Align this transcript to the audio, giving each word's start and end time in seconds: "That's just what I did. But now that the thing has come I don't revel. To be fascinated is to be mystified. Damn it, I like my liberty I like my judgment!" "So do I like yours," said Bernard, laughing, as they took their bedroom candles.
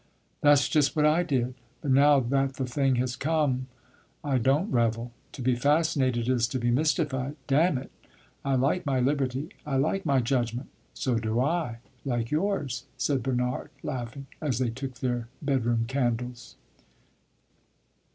"That's 0.41 0.67
just 0.67 0.95
what 0.95 1.05
I 1.05 1.21
did. 1.21 1.53
But 1.81 1.91
now 1.91 2.19
that 2.19 2.55
the 2.55 2.65
thing 2.65 2.95
has 2.95 3.15
come 3.15 3.67
I 4.23 4.39
don't 4.39 4.71
revel. 4.71 5.11
To 5.33 5.43
be 5.43 5.53
fascinated 5.55 6.27
is 6.27 6.47
to 6.47 6.57
be 6.59 6.71
mystified. 6.71 7.35
Damn 7.45 7.77
it, 7.77 7.91
I 8.43 8.55
like 8.55 8.83
my 8.83 8.99
liberty 8.99 9.49
I 9.63 9.75
like 9.75 10.03
my 10.03 10.19
judgment!" 10.19 10.69
"So 10.95 11.19
do 11.19 11.39
I 11.39 11.77
like 12.03 12.31
yours," 12.31 12.85
said 12.97 13.21
Bernard, 13.21 13.69
laughing, 13.83 14.25
as 14.41 14.57
they 14.57 14.71
took 14.71 14.95
their 14.95 15.27
bedroom 15.39 15.85
candles. 15.87 16.55